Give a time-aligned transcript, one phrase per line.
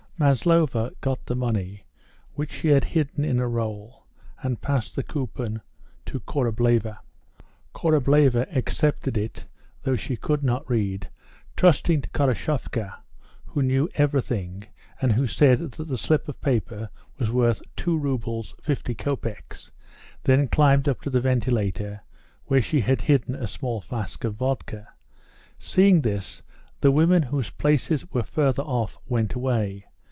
[0.19, 1.83] Maslova got the money,
[2.35, 4.05] which she had also hidden in a roll,
[4.43, 5.63] and passed the coupon
[6.05, 6.99] to Korableva.
[7.73, 9.47] Korableva accepted it,
[9.81, 11.09] though she could not read,
[11.57, 12.97] trusting to Khoroshavka,
[13.47, 14.67] who knew everything,
[15.01, 19.71] and who said that the slip of paper was worth 2 roubles 50 copecks,
[20.25, 22.01] then climbed up to the ventilator,
[22.45, 24.87] where she had hidden a small flask of vodka.
[25.57, 26.43] Seeing this,
[26.81, 29.87] the women whose places were further off went away.